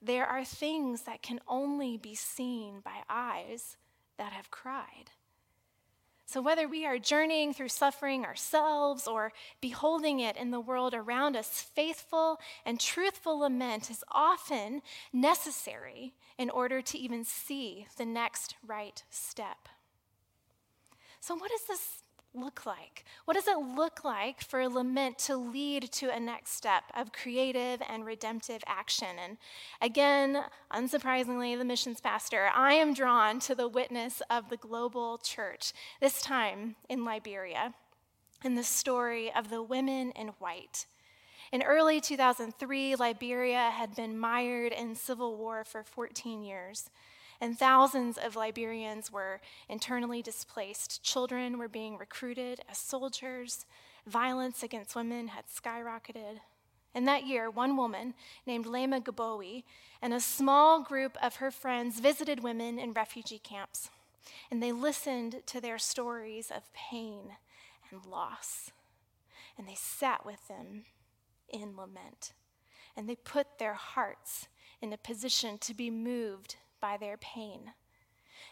There 0.00 0.24
are 0.24 0.46
things 0.46 1.02
that 1.02 1.20
can 1.20 1.40
only 1.46 1.98
be 1.98 2.14
seen 2.14 2.80
by 2.80 3.02
eyes 3.06 3.76
that 4.16 4.32
have 4.32 4.50
cried. 4.50 5.10
So, 6.28 6.42
whether 6.42 6.66
we 6.66 6.84
are 6.84 6.98
journeying 6.98 7.54
through 7.54 7.68
suffering 7.68 8.24
ourselves 8.24 9.06
or 9.06 9.32
beholding 9.60 10.18
it 10.18 10.36
in 10.36 10.50
the 10.50 10.58
world 10.58 10.92
around 10.92 11.36
us, 11.36 11.60
faithful 11.60 12.40
and 12.64 12.80
truthful 12.80 13.38
lament 13.38 13.90
is 13.92 14.02
often 14.10 14.82
necessary 15.12 16.14
in 16.36 16.50
order 16.50 16.82
to 16.82 16.98
even 16.98 17.22
see 17.22 17.86
the 17.96 18.04
next 18.04 18.56
right 18.66 19.04
step. 19.08 19.68
So, 21.20 21.36
what 21.36 21.52
does 21.52 21.64
this 21.68 22.02
look 22.36 22.66
like? 22.66 23.04
What 23.24 23.34
does 23.34 23.48
it 23.48 23.58
look 23.58 24.04
like 24.04 24.40
for 24.40 24.60
a 24.60 24.68
lament 24.68 25.18
to 25.20 25.36
lead 25.36 25.90
to 25.92 26.14
a 26.14 26.20
next 26.20 26.52
step 26.52 26.84
of 26.94 27.12
creative 27.12 27.80
and 27.88 28.04
redemptive 28.04 28.62
action? 28.66 29.18
And 29.22 29.38
again, 29.80 30.44
unsurprisingly, 30.72 31.56
the 31.56 31.64
missions 31.64 32.00
pastor, 32.00 32.50
I 32.54 32.74
am 32.74 32.94
drawn 32.94 33.40
to 33.40 33.54
the 33.54 33.68
witness 33.68 34.22
of 34.30 34.48
the 34.48 34.56
global 34.56 35.18
church, 35.18 35.72
this 36.00 36.20
time 36.20 36.76
in 36.88 37.04
Liberia, 37.04 37.74
in 38.44 38.54
the 38.54 38.64
story 38.64 39.32
of 39.32 39.50
the 39.50 39.62
women 39.62 40.12
in 40.12 40.28
white. 40.38 40.86
In 41.52 41.62
early 41.62 42.00
2003, 42.00 42.96
Liberia 42.96 43.70
had 43.70 43.94
been 43.94 44.18
mired 44.18 44.72
in 44.72 44.94
civil 44.94 45.36
war 45.36 45.64
for 45.64 45.82
14 45.82 46.42
years 46.42 46.90
and 47.40 47.58
thousands 47.58 48.18
of 48.18 48.36
Liberians 48.36 49.12
were 49.12 49.40
internally 49.68 50.22
displaced. 50.22 51.02
Children 51.02 51.58
were 51.58 51.68
being 51.68 51.98
recruited 51.98 52.60
as 52.68 52.78
soldiers. 52.78 53.66
Violence 54.06 54.62
against 54.62 54.96
women 54.96 55.28
had 55.28 55.44
skyrocketed. 55.46 56.40
And 56.94 57.06
that 57.06 57.26
year, 57.26 57.50
one 57.50 57.76
woman 57.76 58.14
named 58.46 58.64
Leymah 58.64 59.04
Gbowee 59.04 59.64
and 60.00 60.14
a 60.14 60.20
small 60.20 60.82
group 60.82 61.18
of 61.22 61.36
her 61.36 61.50
friends 61.50 62.00
visited 62.00 62.42
women 62.42 62.78
in 62.78 62.92
refugee 62.92 63.38
camps. 63.38 63.90
And 64.50 64.62
they 64.62 64.72
listened 64.72 65.42
to 65.46 65.60
their 65.60 65.78
stories 65.78 66.50
of 66.50 66.72
pain 66.72 67.36
and 67.90 68.06
loss. 68.06 68.70
And 69.58 69.68
they 69.68 69.74
sat 69.74 70.24
with 70.24 70.48
them 70.48 70.84
in 71.48 71.76
lament. 71.76 72.32
And 72.96 73.08
they 73.08 73.16
put 73.16 73.58
their 73.58 73.74
hearts 73.74 74.48
in 74.80 74.92
a 74.92 74.98
position 74.98 75.58
to 75.58 75.74
be 75.74 75.90
moved 75.90 76.56
by 76.80 76.96
their 76.96 77.16
pain. 77.16 77.72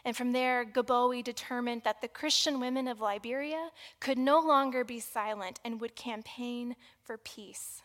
And 0.03 0.15
from 0.15 0.33
there, 0.33 0.63
Gbowee 0.65 1.23
determined 1.23 1.81
that 1.83 2.01
the 2.01 2.07
Christian 2.07 2.59
women 2.59 2.87
of 2.87 3.01
Liberia 3.01 3.69
could 3.99 4.19
no 4.19 4.39
longer 4.39 4.83
be 4.83 4.99
silent 4.99 5.59
and 5.65 5.81
would 5.81 5.95
campaign 5.95 6.75
for 7.01 7.17
peace. 7.17 7.81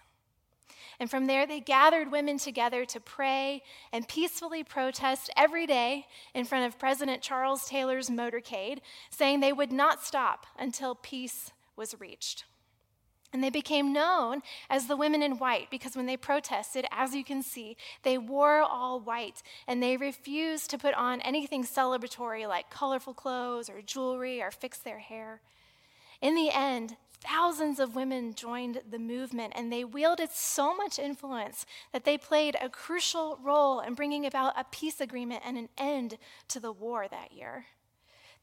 And 0.98 1.10
from 1.10 1.26
there, 1.26 1.46
they 1.46 1.60
gathered 1.60 2.12
women 2.12 2.36
together 2.36 2.84
to 2.84 3.00
pray 3.00 3.62
and 3.90 4.06
peacefully 4.06 4.62
protest 4.62 5.30
every 5.34 5.66
day 5.66 6.06
in 6.34 6.44
front 6.44 6.66
of 6.66 6.78
President 6.78 7.22
Charles 7.22 7.66
Taylor's 7.66 8.10
motorcade, 8.10 8.80
saying 9.08 9.40
they 9.40 9.54
would 9.54 9.72
not 9.72 10.04
stop 10.04 10.46
until 10.58 10.94
peace 10.94 11.52
was 11.74 11.98
reached. 11.98 12.44
And 13.32 13.44
they 13.44 13.50
became 13.50 13.92
known 13.92 14.42
as 14.68 14.86
the 14.86 14.96
women 14.96 15.22
in 15.22 15.38
white 15.38 15.70
because 15.70 15.96
when 15.96 16.06
they 16.06 16.16
protested, 16.16 16.84
as 16.90 17.14
you 17.14 17.22
can 17.22 17.42
see, 17.42 17.76
they 18.02 18.18
wore 18.18 18.60
all 18.60 18.98
white 18.98 19.42
and 19.68 19.80
they 19.80 19.96
refused 19.96 20.70
to 20.70 20.78
put 20.78 20.94
on 20.94 21.20
anything 21.20 21.64
celebratory 21.64 22.48
like 22.48 22.70
colorful 22.70 23.14
clothes 23.14 23.70
or 23.70 23.82
jewelry 23.82 24.42
or 24.42 24.50
fix 24.50 24.78
their 24.78 24.98
hair. 24.98 25.40
In 26.20 26.34
the 26.34 26.50
end, 26.50 26.96
thousands 27.20 27.78
of 27.78 27.94
women 27.94 28.34
joined 28.34 28.82
the 28.90 28.98
movement 28.98 29.52
and 29.54 29.72
they 29.72 29.84
wielded 29.84 30.30
so 30.32 30.74
much 30.74 30.98
influence 30.98 31.66
that 31.92 32.04
they 32.04 32.18
played 32.18 32.56
a 32.60 32.68
crucial 32.68 33.38
role 33.42 33.80
in 33.80 33.94
bringing 33.94 34.26
about 34.26 34.58
a 34.58 34.64
peace 34.64 35.00
agreement 35.00 35.42
and 35.44 35.56
an 35.56 35.68
end 35.78 36.18
to 36.48 36.58
the 36.58 36.72
war 36.72 37.06
that 37.08 37.32
year. 37.32 37.66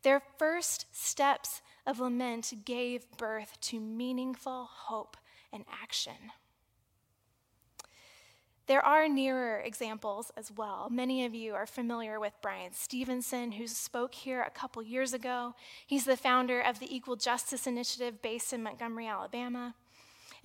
Their 0.03 0.21
first 0.37 0.85
steps 0.91 1.61
of 1.87 1.99
lament 1.99 2.53
gave 2.65 3.09
birth 3.17 3.59
to 3.61 3.79
meaningful 3.79 4.69
hope 4.71 5.17
and 5.51 5.63
action. 5.81 6.31
There 8.67 8.85
are 8.85 9.07
nearer 9.07 9.59
examples 9.59 10.29
as 10.35 10.51
well. 10.51 10.89
Many 10.91 11.25
of 11.25 11.33
you 11.33 11.55
are 11.55 11.65
familiar 11.65 12.19
with 12.19 12.33
Bryan 12.41 12.73
Stevenson, 12.73 13.53
who 13.53 13.65
spoke 13.65 14.13
here 14.13 14.41
a 14.41 14.49
couple 14.49 14.83
years 14.83 15.13
ago. 15.13 15.55
He's 15.85 16.03
the 16.03 16.17
founder 16.17 16.59
of 16.59 16.79
the 16.79 16.93
Equal 16.93 17.15
Justice 17.15 17.65
Initiative 17.65 18.21
based 18.21 18.51
in 18.51 18.61
Montgomery, 18.61 19.07
Alabama. 19.07 19.73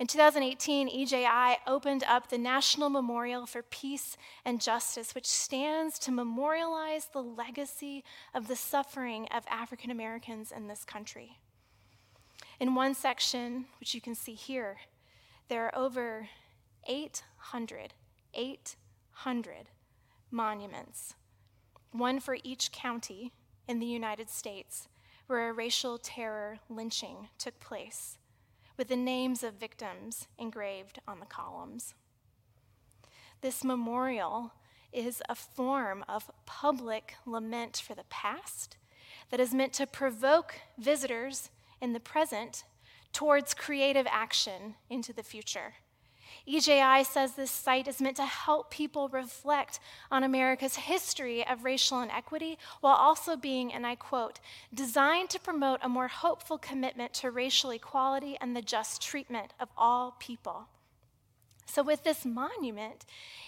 In 0.03 0.07
2018, 0.07 0.89
EJI 0.89 1.59
opened 1.65 2.03
up 2.03 2.27
the 2.27 2.37
National 2.37 2.89
Memorial 2.89 3.45
for 3.45 3.63
Peace 3.63 4.17
and 4.43 4.59
Justice, 4.59 5.15
which 5.15 5.25
stands 5.25 5.97
to 5.99 6.11
memorialize 6.11 7.05
the 7.05 7.23
legacy 7.23 8.03
of 8.33 8.49
the 8.49 8.55
suffering 8.57 9.29
of 9.31 9.45
African 9.49 9.89
Americans 9.91 10.51
in 10.51 10.67
this 10.67 10.83
country. 10.83 11.39
In 12.59 12.75
one 12.75 12.93
section, 12.95 13.67
which 13.79 13.95
you 13.95 14.01
can 14.01 14.13
see 14.13 14.33
here, 14.33 14.75
there 15.47 15.67
are 15.67 15.73
over 15.73 16.27
800, 16.85 17.93
800 18.33 19.69
monuments, 20.29 21.15
one 21.93 22.19
for 22.19 22.35
each 22.43 22.73
county 22.73 23.31
in 23.69 23.79
the 23.79 23.85
United 23.85 24.29
States 24.29 24.89
where 25.27 25.47
a 25.47 25.53
racial 25.53 25.97
terror 25.97 26.59
lynching 26.67 27.29
took 27.37 27.57
place 27.61 28.17
with 28.77 28.87
the 28.87 28.95
names 28.95 29.43
of 29.43 29.53
victims 29.53 30.27
engraved 30.37 30.99
on 31.07 31.19
the 31.19 31.25
columns. 31.25 31.93
This 33.41 33.63
memorial 33.63 34.53
is 34.91 35.21
a 35.27 35.35
form 35.35 36.03
of 36.07 36.31
public 36.45 37.15
lament 37.25 37.81
for 37.85 37.95
the 37.95 38.05
past 38.09 38.77
that 39.31 39.39
is 39.39 39.53
meant 39.53 39.73
to 39.73 39.87
provoke 39.87 40.55
visitors 40.77 41.49
in 41.81 41.93
the 41.93 41.99
present 41.99 42.63
towards 43.11 43.53
creative 43.53 44.07
action 44.09 44.75
into 44.89 45.13
the 45.13 45.23
future. 45.23 45.75
EJI 46.45 47.05
says 47.05 47.33
this 47.33 47.51
site 47.51 47.87
is 47.87 48.01
meant 48.01 48.17
to 48.17 48.25
help 48.25 48.69
people 48.69 49.07
reflect 49.07 49.79
on 50.11 50.23
America's 50.23 50.75
history 50.75 51.45
of 51.47 51.63
racial 51.63 52.01
inequity 52.01 52.57
while 52.81 52.95
also 52.95 53.37
being, 53.37 53.73
and 53.73 53.87
I 53.87 53.95
quote, 53.95 54.39
designed 54.73 55.29
to 55.29 55.39
promote 55.39 55.79
a 55.81 55.89
more 55.89 56.09
hopeful 56.09 56.57
commitment 56.57 57.13
to 57.15 57.31
racial 57.31 57.71
equality 57.71 58.37
and 58.41 58.55
the 58.55 58.61
just 58.61 59.01
treatment 59.01 59.53
of 59.59 59.69
all 59.77 60.17
people. 60.19 60.67
So, 61.65 61.81
with 61.81 62.03
this 62.03 62.25
monument, 62.25 63.05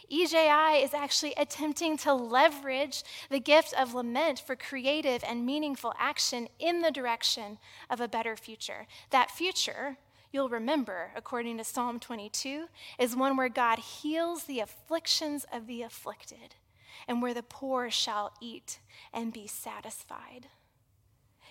EJI 0.10 0.84
is 0.84 0.93
actually 0.93 1.34
attempting 1.36 1.97
to 1.97 2.13
leverage 2.13 3.03
the 3.29 3.41
gift 3.41 3.73
of 3.77 3.93
lament 3.93 4.39
for 4.39 4.55
creative 4.55 5.21
and 5.27 5.45
meaningful 5.45 5.93
action 5.99 6.47
in 6.58 6.81
the 6.81 6.91
direction 6.91 7.58
of 7.89 7.99
a 7.99 8.08
better 8.08 8.38
future. 8.38 8.88
That 9.10 9.31
future, 9.31 9.97
you'll 10.35 10.49
remember, 10.49 11.11
according 11.15 11.57
to 11.57 11.63
Psalm 11.63 11.97
22, 11.97 12.65
is 12.99 13.15
one 13.15 13.37
where 13.37 13.47
God 13.47 13.79
heals 13.79 14.43
the 14.43 14.59
afflictions 14.59 15.45
of 15.51 15.65
the 15.65 15.81
afflicted 15.81 16.55
and 17.07 17.21
where 17.21 17.33
the 17.33 17.41
poor 17.41 17.89
shall 17.89 18.33
eat 18.41 18.79
and 19.13 19.31
be 19.31 19.47
satisfied. 19.47 20.47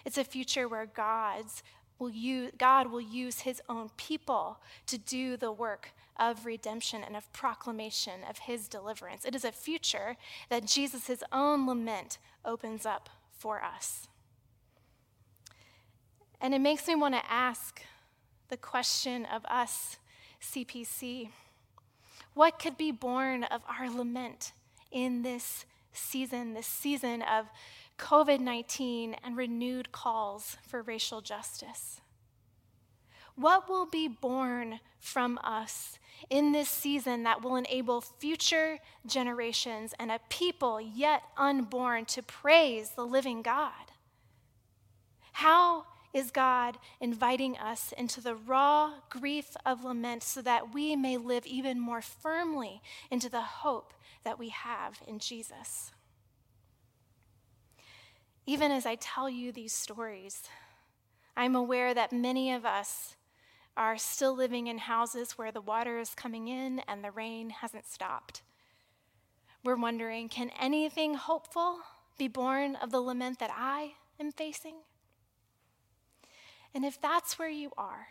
It's 0.05 0.19
a 0.19 0.23
future 0.23 0.69
where 0.69 0.85
God's 0.85 1.63
will 1.99 2.11
use, 2.11 2.53
God 2.59 2.91
will 2.91 3.01
use 3.01 3.41
his 3.41 3.63
own 3.71 3.89
people 3.97 4.59
to 4.87 4.99
do 4.99 5.39
the 5.39 5.51
work 5.51 5.93
of 6.19 6.45
redemption 6.45 7.03
and 7.03 7.17
of 7.17 7.33
proclamation 7.33 8.21
of 8.29 8.37
his 8.37 8.69
deliverance. 8.69 9.25
It 9.25 9.35
is 9.35 9.47
a 9.47 9.53
future 9.53 10.17
that 10.51 10.67
Jesus' 10.67 11.23
own 11.33 11.67
lament 11.67 12.19
opens 12.45 12.85
up 12.85 13.09
for 13.33 13.63
us. 13.63 14.09
And 16.39 16.53
it 16.53 16.61
makes 16.61 16.87
me 16.87 16.95
want 16.95 17.15
to 17.15 17.33
ask 17.33 17.81
the 18.49 18.57
question 18.57 19.25
of 19.27 19.45
us, 19.47 19.97
CPC 20.41 21.31
what 22.35 22.59
could 22.59 22.77
be 22.77 22.91
born 22.91 23.45
of 23.45 23.63
our 23.69 23.89
lament 23.89 24.53
in 24.91 25.23
this 25.23 25.65
season, 25.93 26.55
this 26.55 26.67
season 26.67 27.23
of 27.23 27.47
COVID 27.99 28.41
19 28.41 29.15
and 29.23 29.37
renewed 29.37 29.93
calls 29.93 30.57
for 30.67 30.83
racial 30.83 31.21
justice? 31.21 32.01
What 33.37 33.69
will 33.69 33.87
be 33.87 34.09
born 34.09 34.81
from 34.99 35.39
us 35.43 35.99
in 36.29 36.53
this 36.53 36.69
season 36.69 37.23
that 37.23 37.43
will 37.43 37.57
enable 37.57 38.01
future 38.01 38.79
generations 39.07 39.95
and 39.99 40.11
a 40.11 40.21
people 40.29 40.81
yet 40.81 41.23
unborn 41.37 42.05
to 42.07 42.23
praise 42.23 42.91
the 42.91 43.07
living 43.07 43.43
God? 43.43 43.73
How 45.33 45.87
is 46.15 46.31
God 46.31 46.79
inviting 47.01 47.59
us 47.59 47.93
into 47.99 48.21
the 48.21 48.37
raw 48.37 48.93
grief 49.11 49.57
of 49.67 49.85
lament 49.85 50.23
so 50.23 50.41
that 50.43 50.73
we 50.73 50.95
may 50.95 51.17
live 51.17 51.45
even 51.45 51.81
more 51.81 52.01
firmly 52.01 52.81
into 53.11 53.29
the 53.29 53.43
hope 53.43 53.93
that 54.23 54.39
we 54.39 54.51
have 54.51 55.03
in 55.07 55.19
Jesus? 55.19 55.91
Even 58.47 58.71
as 58.71 58.87
I 58.87 58.95
tell 58.95 59.29
you 59.29 59.51
these 59.51 59.73
stories, 59.73 60.45
I'm 61.37 61.57
aware 61.57 61.93
that 61.93 62.13
many 62.13 62.53
of 62.53 62.65
us 62.65 63.17
are 63.77 63.99
still 63.99 64.37
living 64.37 64.69
in 64.69 64.79
houses 64.79 65.33
where 65.33 65.51
the 65.51 65.61
water 65.61 65.99
is 65.99 66.15
coming 66.15 66.47
in 66.47 66.81
and 66.87 67.03
the 67.03 67.11
rain 67.11 67.51
hasn't 67.51 67.87
stopped. 67.87 68.43
We're 69.65 69.75
wondering 69.77 70.29
can 70.29 70.51
anything 70.61 71.15
hopeful 71.15 71.81
be 72.19 72.29
born 72.29 72.77
of 72.77 72.93
the 72.93 73.01
lament 73.01 73.41
that 73.41 73.51
I 73.53 73.95
am 74.21 74.31
facing? 74.31 74.75
And 76.75 76.85
if 76.85 77.01
that's 77.01 77.39
where 77.39 77.49
you 77.49 77.71
are, 77.79 78.09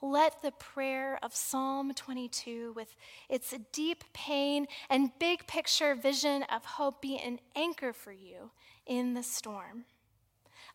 let 0.00 0.42
the 0.42 0.50
prayer 0.50 1.18
of 1.22 1.32
Psalm 1.32 1.94
22, 1.94 2.72
with 2.74 2.96
its 3.28 3.54
deep 3.72 4.02
pain 4.12 4.66
and 4.90 5.16
big 5.20 5.46
picture 5.46 5.94
vision 5.94 6.42
of 6.44 6.64
hope, 6.64 7.00
be 7.00 7.18
an 7.18 7.38
anchor 7.54 7.92
for 7.92 8.10
you 8.10 8.50
in 8.84 9.14
the 9.14 9.22
storm. 9.22 9.84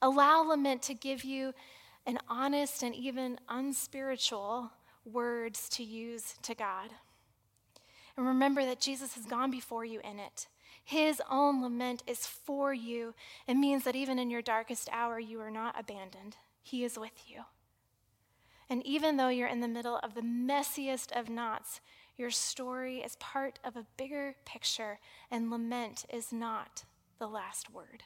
Allow 0.02 0.44
lament 0.44 0.82
to 0.84 0.94
give 0.94 1.26
you 1.26 1.54
an 2.06 2.20
honest 2.30 2.84
and 2.84 2.96
even 2.96 3.38
unspiritual 3.50 4.72
words 5.04 5.68
to 5.70 5.84
use 5.84 6.36
to 6.44 6.56
God. 6.56 6.90
And 8.16 8.26
remember 8.26 8.64
that 8.66 8.80
Jesus 8.80 9.16
has 9.16 9.26
gone 9.26 9.52
before 9.52 9.84
you 9.84 10.00
in 10.10 10.20
it. 10.20 10.48
His 10.86 11.22
own 11.30 11.62
lament 11.62 12.02
is 12.08 12.26
for 12.26 12.74
you. 12.74 13.14
It 13.46 13.56
means 13.56 13.84
that 13.84 13.96
even 13.96 14.18
in 14.18 14.30
your 14.30 14.42
darkest 14.42 14.88
hour, 14.92 15.20
you 15.20 15.42
are 15.42 15.52
not 15.52 15.78
abandoned. 15.78 16.38
He 16.68 16.84
is 16.84 17.00
with 17.00 17.24
you. 17.28 17.44
And 18.70 18.86
even 18.86 19.16
though 19.16 19.30
you're 19.30 19.48
in 19.48 19.62
the 19.62 19.70
middle 19.70 20.02
of 20.04 20.16
the 20.16 20.22
messiest 20.22 21.14
of 21.18 21.30
knots, 21.30 21.80
your 22.18 22.30
story 22.30 22.98
is 22.98 23.16
part 23.16 23.58
of 23.64 23.78
a 23.78 23.86
bigger 23.96 24.36
picture, 24.44 25.00
and 25.32 25.50
lament 25.50 26.04
is 26.10 26.34
not 26.34 26.84
the 27.20 27.28
last 27.28 27.72
word. 27.72 28.04